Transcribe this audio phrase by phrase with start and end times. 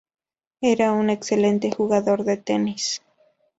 [0.61, 3.03] Era un excelente jugador de tenis.